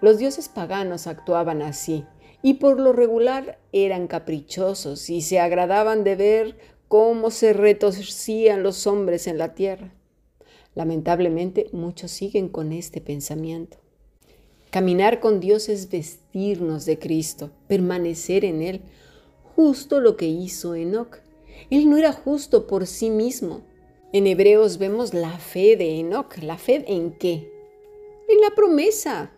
Los 0.00 0.18
dioses 0.18 0.48
paganos 0.48 1.06
actuaban 1.06 1.62
así, 1.62 2.06
y 2.42 2.54
por 2.54 2.80
lo 2.80 2.92
regular 2.92 3.58
eran 3.72 4.06
caprichosos 4.06 5.10
y 5.10 5.20
se 5.20 5.40
agradaban 5.40 6.04
de 6.04 6.16
ver 6.16 6.58
cómo 6.90 7.30
se 7.30 7.52
retorcían 7.52 8.64
los 8.64 8.88
hombres 8.88 9.28
en 9.28 9.38
la 9.38 9.54
tierra. 9.54 9.94
Lamentablemente 10.74 11.68
muchos 11.70 12.10
siguen 12.10 12.48
con 12.48 12.72
este 12.72 13.00
pensamiento. 13.00 13.76
Caminar 14.70 15.20
con 15.20 15.38
Dios 15.38 15.68
es 15.68 15.88
vestirnos 15.88 16.86
de 16.86 16.98
Cristo, 16.98 17.52
permanecer 17.68 18.44
en 18.44 18.60
Él, 18.60 18.80
justo 19.54 20.00
lo 20.00 20.16
que 20.16 20.26
hizo 20.26 20.74
Enoch. 20.74 21.18
Él 21.70 21.88
no 21.88 21.96
era 21.96 22.12
justo 22.12 22.66
por 22.66 22.88
sí 22.88 23.08
mismo. 23.08 23.62
En 24.12 24.26
Hebreos 24.26 24.78
vemos 24.78 25.14
la 25.14 25.38
fe 25.38 25.76
de 25.76 26.00
Enoch. 26.00 26.38
¿La 26.38 26.58
fe 26.58 26.84
en 26.88 27.12
qué? 27.12 27.52
En 28.28 28.40
la 28.40 28.50
promesa. 28.56 29.30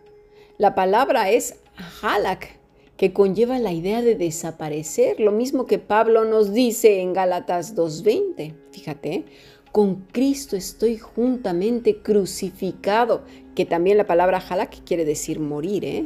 La 0.57 0.75
palabra 0.75 1.31
es 1.31 1.57
halak, 2.01 2.59
que 3.03 3.13
conlleva 3.13 3.59
la 3.59 3.73
idea 3.73 4.01
de 4.01 4.15
desaparecer, 4.15 5.19
lo 5.19 5.33
mismo 5.33 5.67
que 5.67 5.81
Pablo 5.81 6.25
nos 6.25 6.53
dice 6.53 7.01
en 7.01 7.13
Gálatas 7.13 7.75
2.20. 7.75 8.55
Fíjate, 8.71 9.25
con 9.73 10.07
Cristo 10.13 10.55
estoy 10.55 10.99
juntamente 10.99 11.97
crucificado, 11.97 13.23
que 13.57 13.67
también 13.67 13.97
la 13.97 14.07
palabra 14.07 14.39
halak 14.39 14.85
quiere 14.85 15.05
decir 15.05 15.41
morir, 15.41 15.85
¿eh? 15.85 16.05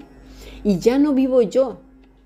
Y 0.64 0.78
ya 0.78 0.98
no 0.98 1.12
vivo 1.12 1.42
yo, 1.42 1.80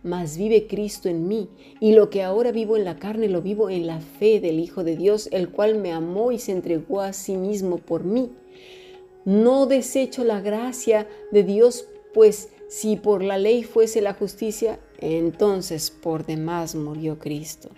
mas 0.05 0.37
vive 0.39 0.69
Cristo 0.69 1.09
en 1.09 1.27
mí, 1.27 1.49
y 1.81 1.95
lo 1.95 2.09
que 2.09 2.23
ahora 2.23 2.53
vivo 2.53 2.77
en 2.77 2.85
la 2.85 2.97
carne 2.97 3.27
lo 3.27 3.43
vivo 3.43 3.71
en 3.71 3.89
la 3.89 3.99
fe 3.99 4.39
del 4.39 4.61
Hijo 4.61 4.85
de 4.85 4.95
Dios, 4.97 5.29
el 5.33 5.49
cual 5.49 5.79
me 5.79 5.91
amó 5.91 6.31
y 6.31 6.39
se 6.39 6.53
entregó 6.53 7.01
a 7.01 7.13
sí 7.13 7.37
mismo 7.37 7.79
por 7.79 8.05
mí. 8.05 8.31
No 9.25 9.67
desecho 9.67 10.23
la 10.23 10.41
gracia 10.41 11.09
de 11.33 11.43
Dios, 11.43 11.89
pues 12.15 12.51
si 12.71 12.95
por 12.95 13.25
la 13.25 13.37
ley 13.37 13.65
fuese 13.65 14.01
la 14.01 14.15
justicia, 14.15 14.79
entonces 14.99 15.91
por 15.91 16.25
demás 16.25 16.77
murió 16.77 17.19
Cristo. 17.19 17.69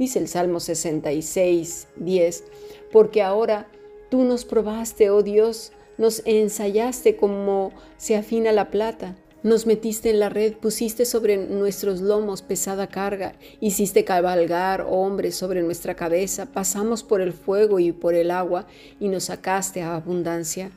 Dice 0.00 0.18
el 0.18 0.26
Salmo 0.26 0.58
66, 0.58 1.86
10, 1.94 2.44
porque 2.90 3.22
ahora 3.22 3.68
tú 4.10 4.24
nos 4.24 4.44
probaste, 4.44 5.10
oh 5.10 5.22
Dios, 5.22 5.70
nos 5.96 6.22
ensayaste 6.24 7.14
como 7.16 7.70
se 7.98 8.16
afina 8.16 8.50
la 8.50 8.72
plata. 8.72 9.16
Nos 9.44 9.64
metiste 9.64 10.10
en 10.10 10.18
la 10.18 10.28
red, 10.28 10.54
pusiste 10.54 11.04
sobre 11.04 11.36
nuestros 11.36 12.00
lomos 12.00 12.42
pesada 12.42 12.88
carga, 12.88 13.36
hiciste 13.60 14.04
cabalgar 14.04 14.84
hombres 14.90 15.36
sobre 15.36 15.62
nuestra 15.62 15.94
cabeza, 15.94 16.46
pasamos 16.46 17.04
por 17.04 17.20
el 17.20 17.32
fuego 17.32 17.78
y 17.78 17.92
por 17.92 18.14
el 18.14 18.32
agua 18.32 18.66
y 18.98 19.06
nos 19.06 19.24
sacaste 19.24 19.82
a 19.82 19.94
abundancia. 19.94 20.72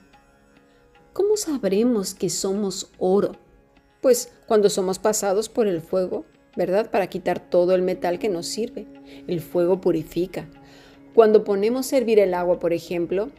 ¿Cómo 1.14 1.38
sabremos 1.38 2.14
que 2.14 2.30
somos 2.30 2.92
oro? 3.00 3.32
Pues 4.02 4.32
cuando 4.48 4.70
somos 4.70 5.00
pasados 5.00 5.50
por 5.50 5.68
el 5.68 5.82
fuego, 5.82 6.26
¿verdad? 6.56 6.92
Para 6.92 7.08
quitar 7.08 7.40
todo 7.40 7.74
el 7.74 7.82
metal 7.82 8.20
que 8.20 8.30
nos 8.30 8.46
sirve. 8.46 8.86
El 9.28 9.42
fuego 9.42 9.82
purifica. 9.82 10.48
Cuando 11.16 11.44
ponemos 11.44 11.92
a 11.92 11.98
hervir 11.98 12.20
el 12.20 12.34
agua, 12.36 12.60
por 12.60 12.74
ejemplo, 12.74 13.30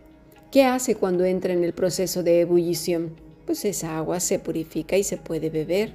¿qué 0.50 0.64
hace 0.64 0.96
cuando 0.96 1.24
entra 1.24 1.52
en 1.52 1.62
el 1.62 1.72
proceso 1.72 2.24
de 2.24 2.40
ebullición? 2.40 3.14
Pues 3.46 3.64
esa 3.64 3.96
agua 3.96 4.18
se 4.18 4.40
purifica 4.40 4.96
y 4.96 5.04
se 5.04 5.16
puede 5.16 5.48
beber. 5.48 5.92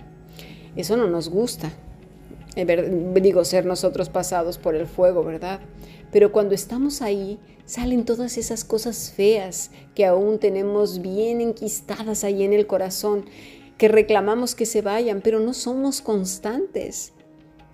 Eso 0.77 0.95
no 0.95 1.07
nos 1.07 1.29
gusta. 1.29 1.73
Digo, 2.55 3.43
ser 3.43 3.65
nosotros 3.65 4.09
pasados 4.09 4.57
por 4.57 4.75
el 4.75 4.87
fuego, 4.87 5.23
¿verdad? 5.23 5.59
Pero 6.11 6.31
cuando 6.31 6.55
estamos 6.55 7.01
ahí, 7.01 7.39
salen 7.65 8.05
todas 8.05 8.37
esas 8.37 8.63
cosas 8.63 9.11
feas 9.11 9.71
que 9.93 10.05
aún 10.05 10.39
tenemos 10.39 11.01
bien 11.01 11.41
enquistadas 11.41 12.23
ahí 12.23 12.43
en 12.43 12.53
el 12.53 12.67
corazón, 12.67 13.25
que 13.77 13.89
reclamamos 13.89 14.55
que 14.55 14.65
se 14.65 14.81
vayan, 14.81 15.21
pero 15.21 15.41
no 15.41 15.53
somos 15.53 16.01
constantes. 16.01 17.11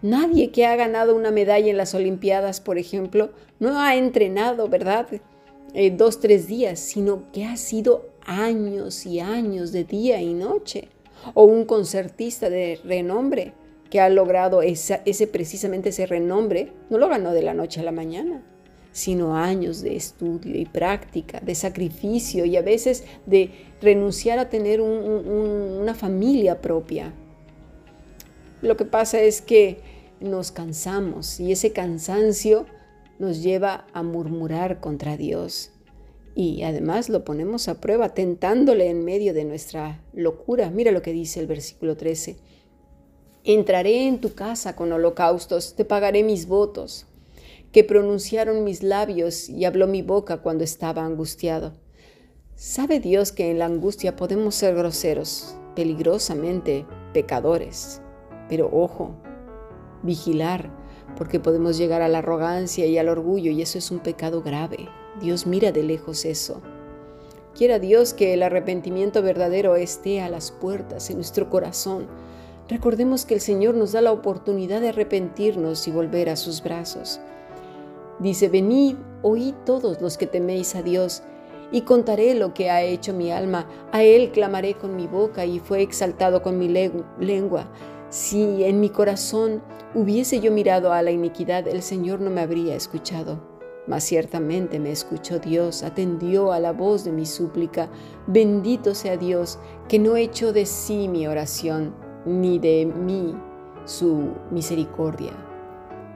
Nadie 0.02 0.50
que 0.50 0.66
ha 0.66 0.76
ganado 0.76 1.16
una 1.16 1.30
medalla 1.30 1.70
en 1.70 1.78
las 1.78 1.94
Olimpiadas, 1.94 2.60
por 2.60 2.80
ejemplo, 2.80 3.32
no 3.60 3.80
ha 3.80 3.96
entrenado, 3.96 4.68
¿verdad? 4.68 5.08
Eh, 5.76 5.92
dos, 5.92 6.20
tres 6.20 6.48
días, 6.48 6.80
sino 6.80 7.32
que 7.32 7.46
ha 7.46 7.56
sido 7.56 8.10
años 8.26 9.06
y 9.06 9.20
años 9.20 9.72
de 9.72 9.84
día 9.84 10.20
y 10.20 10.34
noche. 10.34 10.88
O 11.36 11.44
un 11.44 11.66
concertista 11.66 12.50
de 12.50 12.80
renombre 12.84 13.54
que 13.92 14.00
ha 14.00 14.10
logrado 14.10 14.64
ese 14.64 15.28
precisamente 15.28 15.90
ese 15.90 16.08
renombre, 16.08 16.72
no 16.90 16.98
lo 16.98 17.10
ganó 17.10 17.34
de 17.34 17.44
la 17.44 17.54
noche 17.54 17.82
a 17.82 17.84
la 17.84 17.92
mañana 17.92 18.42
sino 18.92 19.36
años 19.36 19.82
de 19.82 19.96
estudio 19.96 20.60
y 20.60 20.66
práctica, 20.66 21.40
de 21.40 21.56
sacrificio 21.56 22.46
y 22.46 22.58
a 22.58 22.62
veces 22.62 23.06
de 23.26 23.52
renunciar 23.82 24.40
a 24.40 24.50
tener 24.50 24.82
una 24.82 25.94
familia 25.96 26.62
propia. 26.62 27.14
Lo 28.62 28.78
que 28.78 28.86
pasa 28.86 29.22
es 29.22 29.42
que 29.42 29.80
nos 30.20 30.52
cansamos 30.52 31.40
y 31.40 31.52
ese 31.52 31.72
cansancio 31.72 32.66
nos 33.18 33.42
lleva 33.42 33.88
a 33.94 34.04
murmurar 34.04 34.80
contra 34.80 35.18
Dios. 35.18 35.72
Y 36.36 36.64
además 36.64 37.10
lo 37.10 37.26
ponemos 37.26 37.68
a 37.68 37.82
prueba, 37.82 38.10
tentándole 38.10 38.90
en 38.90 39.04
medio 39.04 39.34
de 39.34 39.46
nuestra 39.46 40.02
locura. 40.14 40.70
Mira 40.70 40.92
lo 40.92 41.02
que 41.02 41.12
dice 41.12 41.40
el 41.40 41.48
versículo 41.48 41.98
13. 41.98 42.38
Entraré 43.44 44.08
en 44.08 44.22
tu 44.22 44.36
casa 44.36 44.76
con 44.76 44.92
holocaustos, 44.92 45.74
te 45.76 45.84
pagaré 45.84 46.22
mis 46.22 46.48
votos, 46.48 47.08
que 47.72 47.84
pronunciaron 47.84 48.64
mis 48.64 48.84
labios 48.84 49.50
y 49.50 49.66
habló 49.66 49.88
mi 49.88 50.04
boca 50.04 50.44
cuando 50.44 50.64
estaba 50.64 51.04
angustiado. 51.04 51.74
Sabe 52.56 53.00
Dios 53.00 53.32
que 53.32 53.50
en 53.50 53.58
la 53.58 53.66
angustia 53.66 54.16
podemos 54.16 54.54
ser 54.54 54.76
groseros, 54.76 55.56
peligrosamente 55.76 56.86
pecadores. 57.14 58.00
Pero 58.48 58.70
ojo, 58.72 59.16
vigilar, 60.04 60.70
porque 61.18 61.40
podemos 61.40 61.80
llegar 61.80 62.04
a 62.04 62.10
la 62.10 62.20
arrogancia 62.20 62.86
y 62.86 63.00
al 63.00 63.10
orgullo 63.10 63.52
y 63.52 63.64
eso 63.64 63.80
es 63.80 63.90
un 63.90 64.00
pecado 64.00 64.44
grave. 64.44 64.88
Dios 65.20 65.48
mira 65.48 65.72
de 65.72 65.82
lejos 65.82 66.26
eso. 66.26 66.62
Quiera 67.56 67.80
Dios 67.80 68.14
que 68.14 68.36
el 68.36 68.44
arrepentimiento 68.44 69.24
verdadero 69.24 69.76
esté 69.76 70.22
a 70.22 70.30
las 70.30 70.52
puertas 70.52 71.10
en 71.10 71.16
nuestro 71.18 71.50
corazón. 71.50 72.08
Recordemos 72.68 73.26
que 73.26 73.34
el 73.34 73.42
Señor 73.42 73.76
nos 73.76 73.92
da 73.92 74.02
la 74.02 74.12
oportunidad 74.12 74.82
de 74.82 74.90
arrepentirnos 74.90 75.88
y 75.88 75.92
volver 75.92 76.30
a 76.30 76.36
sus 76.36 76.64
brazos. 76.64 77.20
Dice, 78.20 78.50
venid, 78.50 78.96
oíd 79.24 79.54
todos 79.66 80.02
los 80.02 80.18
que 80.18 80.28
teméis 80.28 80.76
a 80.76 80.82
Dios, 80.82 81.24
y 81.72 81.82
contaré 81.82 82.36
lo 82.36 82.54
que 82.54 82.70
ha 82.70 82.84
hecho 82.84 83.14
mi 83.14 83.32
alma. 83.32 83.68
A 83.92 84.04
Él 84.04 84.32
clamaré 84.32 84.76
con 84.76 84.96
mi 84.96 85.08
boca 85.08 85.46
y 85.46 85.60
fue 85.60 85.82
exaltado 85.82 86.42
con 86.42 86.58
mi 86.58 86.68
lengua. 86.68 87.72
Si 88.10 88.64
en 88.64 88.80
mi 88.80 88.90
corazón 88.90 89.64
hubiese 89.96 90.40
yo 90.42 90.52
mirado 90.52 90.92
a 90.92 91.02
la 91.02 91.12
iniquidad, 91.12 91.68
el 91.68 91.82
Señor 91.82 92.20
no 92.20 92.30
me 92.30 92.42
habría 92.42 92.76
escuchado. 92.76 93.42
Mas 93.88 94.04
ciertamente 94.04 94.80
me 94.80 94.92
escuchó 94.92 95.40
Dios, 95.40 95.82
atendió 95.82 96.52
a 96.52 96.60
la 96.60 96.72
voz 96.72 97.04
de 97.04 97.12
mi 97.12 97.26
súplica. 97.26 97.90
Bendito 98.28 98.94
sea 98.94 99.18
Dios, 99.18 99.58
que 99.88 99.98
no 99.98 100.18
echó 100.18 100.54
de 100.54 100.66
sí 100.66 101.08
mi 101.08 101.26
oración, 101.26 101.96
ni 102.26 102.60
de 102.60 102.86
mí 102.86 103.36
su 103.86 104.30
misericordia. 104.52 105.34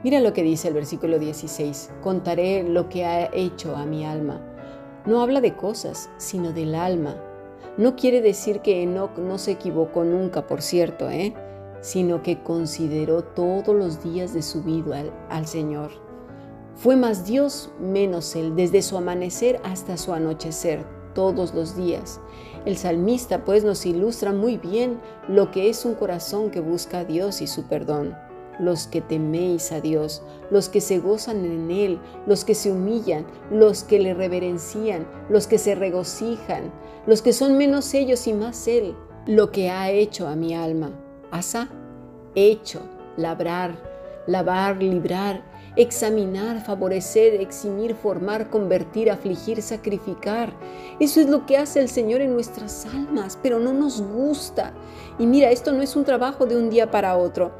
Mira 0.04 0.20
lo 0.20 0.32
que 0.32 0.42
dice 0.42 0.68
el 0.68 0.74
versículo 0.74 1.18
16. 1.18 1.92
Contaré 2.02 2.62
lo 2.62 2.88
que 2.88 3.04
ha 3.04 3.26
hecho 3.34 3.76
a 3.76 3.86
mi 3.86 4.04
alma 4.04 4.40
no 5.06 5.22
habla 5.22 5.40
de 5.40 5.54
cosas, 5.54 6.10
sino 6.16 6.52
del 6.52 6.74
alma. 6.74 7.16
No 7.76 7.94
quiere 7.94 8.20
decir 8.20 8.60
que 8.60 8.82
Enoch 8.82 9.16
no 9.18 9.38
se 9.38 9.52
equivocó 9.52 10.02
nunca, 10.04 10.46
por 10.46 10.62
cierto, 10.62 11.08
¿eh? 11.08 11.32
sino 11.80 12.22
que 12.22 12.42
consideró 12.42 13.22
todos 13.22 13.74
los 13.74 14.02
días 14.02 14.34
de 14.34 14.42
su 14.42 14.62
vida 14.62 14.98
al, 14.98 15.12
al 15.28 15.46
Señor. 15.46 15.90
Fue 16.74 16.96
más 16.96 17.24
Dios 17.24 17.70
menos 17.80 18.34
Él, 18.34 18.56
desde 18.56 18.82
su 18.82 18.96
amanecer 18.96 19.60
hasta 19.62 19.96
su 19.96 20.12
anochecer, 20.12 20.84
todos 21.16 21.52
los 21.52 21.74
días. 21.74 22.20
El 22.64 22.76
salmista 22.76 23.44
pues 23.44 23.64
nos 23.64 23.84
ilustra 23.86 24.32
muy 24.32 24.56
bien 24.56 25.00
lo 25.26 25.50
que 25.50 25.68
es 25.68 25.84
un 25.84 25.94
corazón 25.94 26.50
que 26.50 26.60
busca 26.60 27.00
a 27.00 27.04
Dios 27.04 27.40
y 27.40 27.48
su 27.48 27.64
perdón 27.64 28.14
los 28.58 28.86
que 28.86 29.00
teméis 29.00 29.72
a 29.72 29.80
Dios, 29.80 30.22
los 30.50 30.68
que 30.68 30.80
se 30.80 30.98
gozan 30.98 31.44
en 31.44 31.70
Él, 31.70 31.98
los 32.26 32.44
que 32.44 32.54
se 32.54 32.72
humillan, 32.72 33.26
los 33.50 33.84
que 33.84 33.98
le 33.98 34.14
reverencian, 34.14 35.06
los 35.28 35.46
que 35.46 35.58
se 35.58 35.74
regocijan, 35.74 36.72
los 37.06 37.22
que 37.22 37.32
son 37.32 37.58
menos 37.58 37.92
ellos 37.94 38.26
y 38.26 38.32
más 38.32 38.66
Él, 38.66 38.94
lo 39.26 39.50
que 39.50 39.70
ha 39.70 39.90
hecho 39.90 40.26
a 40.26 40.36
mi 40.36 40.54
alma. 40.54 40.90
Asa, 41.30 41.68
hecho, 42.34 42.80
labrar, 43.16 43.76
lavar, 44.26 44.76
librar, 44.76 45.42
examinar, 45.76 46.64
favorecer, 46.64 47.34
eximir, 47.40 47.94
formar, 47.94 48.50
convertir, 48.50 49.10
afligir, 49.10 49.60
sacrificar. 49.62 50.52
Eso 50.98 51.20
es 51.20 51.28
lo 51.28 51.46
que 51.46 51.58
hace 51.58 51.80
el 51.80 51.88
Señor 51.88 52.22
en 52.22 52.32
nuestras 52.32 52.86
almas, 52.86 53.38
pero 53.42 53.58
no 53.58 53.72
nos 53.72 54.00
gusta. 54.00 54.72
Y 55.18 55.26
mira, 55.26 55.50
esto 55.50 55.72
no 55.72 55.82
es 55.82 55.94
un 55.94 56.04
trabajo 56.04 56.46
de 56.46 56.56
un 56.56 56.70
día 56.70 56.90
para 56.90 57.16
otro. 57.16 57.52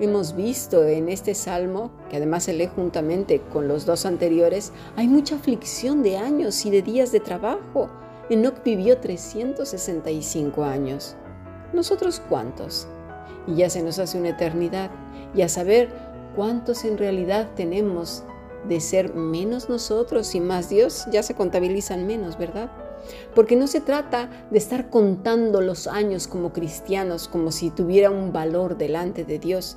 Hemos 0.00 0.34
visto 0.34 0.84
en 0.84 1.08
este 1.08 1.34
salmo, 1.34 1.92
que 2.10 2.16
además 2.16 2.44
se 2.44 2.52
lee 2.52 2.68
juntamente 2.74 3.40
con 3.52 3.68
los 3.68 3.86
dos 3.86 4.04
anteriores, 4.06 4.72
hay 4.96 5.06
mucha 5.06 5.36
aflicción 5.36 6.02
de 6.02 6.16
años 6.16 6.66
y 6.66 6.70
de 6.70 6.82
días 6.82 7.12
de 7.12 7.20
trabajo. 7.20 7.88
Enoch 8.28 8.62
vivió 8.64 8.98
365 8.98 10.64
años. 10.64 11.14
¿Nosotros 11.72 12.20
cuántos? 12.28 12.88
Y 13.46 13.56
ya 13.56 13.70
se 13.70 13.82
nos 13.82 13.98
hace 13.98 14.18
una 14.18 14.30
eternidad. 14.30 14.90
Y 15.34 15.42
a 15.42 15.48
saber 15.48 16.13
cuántos 16.34 16.84
en 16.84 16.98
realidad 16.98 17.50
tenemos 17.54 18.24
de 18.68 18.80
ser 18.80 19.14
menos 19.14 19.68
nosotros 19.68 20.34
y 20.34 20.40
más 20.40 20.68
Dios, 20.68 21.06
ya 21.10 21.22
se 21.22 21.34
contabilizan 21.34 22.06
menos, 22.06 22.38
¿verdad? 22.38 22.70
Porque 23.34 23.56
no 23.56 23.66
se 23.66 23.80
trata 23.80 24.30
de 24.50 24.58
estar 24.58 24.88
contando 24.88 25.60
los 25.60 25.86
años 25.86 26.26
como 26.26 26.52
cristianos 26.52 27.28
como 27.28 27.52
si 27.52 27.70
tuviera 27.70 28.10
un 28.10 28.32
valor 28.32 28.78
delante 28.78 29.24
de 29.24 29.38
Dios, 29.38 29.76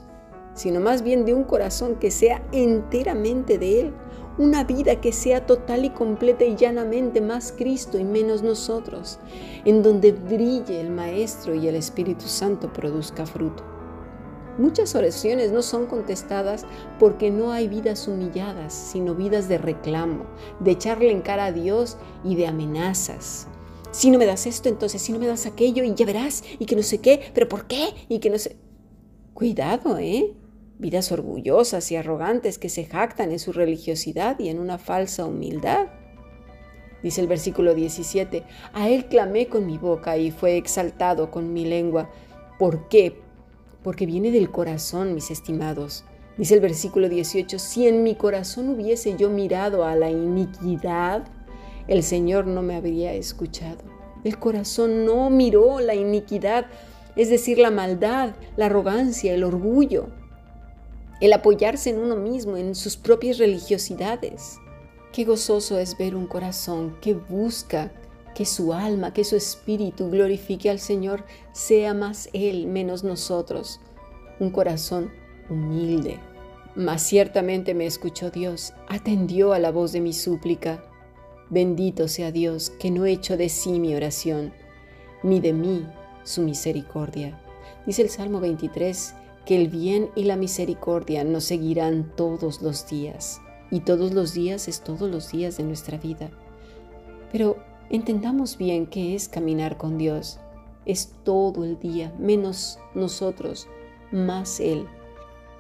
sino 0.54 0.80
más 0.80 1.02
bien 1.02 1.26
de 1.26 1.34
un 1.34 1.44
corazón 1.44 1.96
que 1.96 2.12
sea 2.12 2.42
enteramente 2.52 3.58
de 3.58 3.82
Él, 3.82 3.94
una 4.38 4.64
vida 4.64 5.02
que 5.02 5.12
sea 5.12 5.46
total 5.46 5.86
y 5.86 5.90
completa 5.90 6.46
y 6.46 6.56
llanamente 6.56 7.22
más 7.22 7.52
Cristo 7.52 7.98
y 7.98 8.04
menos 8.04 8.44
nosotros, 8.44 9.20
en 9.66 9.84
donde 9.84 10.12
brille 10.12 10.80
el 10.80 10.92
Maestro 10.92 11.56
y 11.56 11.68
el 11.68 11.76
Espíritu 11.76 12.28
Santo 12.28 12.72
produzca 12.72 13.26
fruto. 13.26 13.77
Muchas 14.58 14.96
oraciones 14.96 15.52
no 15.52 15.62
son 15.62 15.86
contestadas 15.86 16.66
porque 17.00 17.30
no 17.30 17.52
hay 17.52 17.68
vidas 17.68 18.08
humilladas, 18.08 18.74
sino 18.74 19.14
vidas 19.14 19.48
de 19.48 19.60
reclamo, 19.60 20.26
de 20.60 20.72
echarle 20.72 21.12
en 21.12 21.22
cara 21.22 21.46
a 21.46 21.52
Dios 21.52 21.98
y 22.24 22.36
de 22.36 22.48
amenazas. 22.48 23.48
Si 23.92 24.10
no 24.10 24.18
me 24.18 24.26
das 24.26 24.48
esto, 24.48 24.68
entonces 24.68 25.02
si 25.02 25.14
no 25.14 25.20
me 25.20 25.28
das 25.28 25.46
aquello 25.46 25.84
y 25.84 25.94
ya 25.94 26.06
verás 26.06 26.44
y 26.58 26.66
que 26.66 26.76
no 26.76 26.84
sé 26.84 27.00
qué, 27.00 27.22
pero 27.34 27.48
¿por 27.48 27.68
qué? 27.68 27.90
Y 28.10 28.20
que 28.20 28.30
no 28.30 28.38
sé... 28.40 28.58
Cuidado, 29.34 30.00
¿eh? 30.00 30.34
Vidas 30.80 31.12
orgullosas 31.12 31.92
y 31.92 31.96
arrogantes 31.96 32.58
que 32.58 32.70
se 32.70 32.86
jactan 32.86 33.32
en 33.32 33.38
su 33.38 33.54
religiosidad 33.54 34.40
y 34.40 34.50
en 34.50 34.60
una 34.60 34.80
falsa 34.80 35.26
humildad. 35.26 35.88
Dice 37.04 37.22
el 37.22 37.28
versículo 37.28 37.76
17, 37.76 38.44
a 38.74 38.90
él 38.90 39.06
clamé 39.06 39.48
con 39.48 39.68
mi 39.68 39.78
boca 39.78 40.18
y 40.18 40.32
fue 40.32 40.58
exaltado 40.58 41.30
con 41.30 41.54
mi 41.54 41.66
lengua. 41.66 42.10
¿Por 42.58 42.88
qué? 42.90 43.27
Porque 43.88 44.06
viene 44.06 44.32
del 44.32 44.52
corazón, 44.52 45.16
mis 45.16 45.32
estimados. 45.32 46.04
Dice 46.38 46.56
el 46.56 46.60
versículo 46.60 47.08
18, 47.08 47.58
si 47.58 47.88
en 47.88 48.04
mi 48.04 48.16
corazón 48.16 48.68
hubiese 48.68 49.16
yo 49.16 49.30
mirado 49.30 49.86
a 49.86 49.96
la 49.96 50.12
iniquidad, 50.12 51.26
el 51.88 52.04
Señor 52.04 52.48
no 52.48 52.62
me 52.62 52.76
habría 52.76 53.14
escuchado. 53.14 53.78
El 54.26 54.40
corazón 54.40 55.06
no 55.06 55.30
miró 55.30 55.80
la 55.80 55.96
iniquidad, 55.96 56.66
es 57.16 57.30
decir, 57.30 57.60
la 57.60 57.72
maldad, 57.72 58.32
la 58.58 58.66
arrogancia, 58.66 59.34
el 59.34 59.46
orgullo, 59.46 60.10
el 61.22 61.32
apoyarse 61.32 61.90
en 61.90 62.00
uno 62.00 62.18
mismo, 62.18 62.58
en 62.58 62.76
sus 62.76 62.98
propias 62.98 63.38
religiosidades. 63.38 64.58
Qué 65.14 65.24
gozoso 65.24 65.80
es 65.80 65.98
ver 65.98 66.14
un 66.14 66.28
corazón 66.28 66.98
que 67.00 67.14
busca 67.14 67.94
que 68.38 68.46
su 68.46 68.72
alma, 68.72 69.14
que 69.14 69.24
su 69.24 69.36
espíritu 69.36 70.12
glorifique 70.12 70.70
al 70.70 70.78
Señor, 70.78 71.26
sea 71.54 71.96
más 71.96 72.30
Él, 72.34 72.68
menos 72.68 73.04
nosotros. 73.04 73.80
Un 74.40 74.52
corazón 74.52 75.10
humilde. 75.50 76.20
Mas 76.76 77.02
ciertamente 77.02 77.74
me 77.74 77.88
escuchó 77.88 78.30
Dios, 78.30 78.76
atendió 78.90 79.54
a 79.54 79.60
la 79.60 79.72
voz 79.72 79.92
de 79.92 80.02
mi 80.02 80.14
súplica. 80.14 80.84
Bendito 81.50 82.08
sea 82.08 82.32
Dios, 82.32 82.70
que 82.70 82.92
no 82.92 83.08
echo 83.08 83.38
de 83.38 83.50
sí 83.50 83.80
mi 83.80 83.96
oración, 83.96 84.54
ni 85.24 85.40
de 85.40 85.54
mí 85.54 85.88
su 86.24 86.44
misericordia. 86.44 87.42
Dice 87.88 88.04
el 88.04 88.10
Salmo 88.10 88.40
23 88.40 89.16
que 89.48 89.60
el 89.60 89.68
bien 89.68 90.12
y 90.16 90.26
la 90.26 90.36
misericordia 90.36 91.24
nos 91.24 91.46
seguirán 91.46 92.14
todos 92.16 92.62
los 92.62 92.88
días. 92.88 93.42
Y 93.72 93.80
todos 93.80 94.14
los 94.14 94.36
días 94.36 94.68
es 94.68 94.82
todos 94.82 95.10
los 95.10 95.32
días 95.32 95.58
de 95.58 95.64
nuestra 95.64 95.98
vida. 95.98 96.30
Pero 97.32 97.58
Entendamos 97.90 98.58
bien 98.58 98.86
qué 98.86 99.16
es 99.16 99.30
caminar 99.30 99.78
con 99.78 99.98
Dios. 99.98 100.40
Es 100.86 101.14
todo 101.24 101.64
el 101.64 101.80
día, 101.80 102.14
menos 102.20 102.80
nosotros, 102.94 103.68
más 104.12 104.60
Él. 104.60 104.88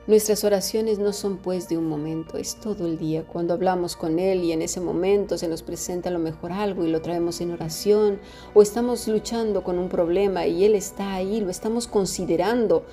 Nuestras 0.07 0.43
oraciones 0.43 0.99
no 0.99 1.13
son 1.13 1.37
pues 1.37 1.69
de 1.69 1.77
un 1.77 1.87
momento, 1.87 2.37
es 2.37 2.55
todo 2.55 2.85
el 2.85 2.97
día. 2.97 3.25
Cuando 3.25 3.53
hablamos 3.53 3.95
con 3.95 4.19
Él 4.19 4.43
y 4.43 4.51
en 4.51 4.61
ese 4.61 4.81
momento 4.81 5.37
se 5.37 5.47
nos 5.47 5.63
presenta 5.63 6.09
lo 6.09 6.19
mejor 6.19 6.51
algo 6.51 6.83
y 6.83 6.89
lo 6.89 7.01
traemos 7.01 7.39
en 7.39 7.51
oración, 7.51 8.19
o 8.53 8.61
estamos 8.61 9.07
luchando 9.07 9.63
con 9.63 9.79
un 9.79 9.87
problema 9.87 10.47
y 10.47 10.65
Él 10.65 10.75
está 10.75 11.13
ahí, 11.13 11.39
lo 11.39 11.49
estamos 11.49 11.87
considerando. 11.87 12.85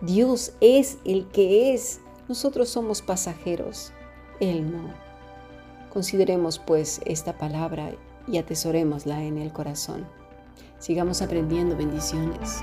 Dios 0.00 0.52
es 0.62 0.96
el 1.04 1.28
que 1.28 1.74
es. 1.74 2.00
Nosotros 2.26 2.70
somos 2.70 3.02
pasajeros, 3.02 3.92
Él 4.40 4.70
no. 4.72 4.94
Consideremos 5.90 6.58
pues 6.58 7.02
esta 7.04 7.36
palabra 7.36 7.92
y 8.26 8.38
atesorémosla 8.38 9.22
en 9.22 9.38
el 9.38 9.52
corazón. 9.52 10.06
Sigamos 10.78 11.22
aprendiendo 11.22 11.76
bendiciones. 11.76 12.62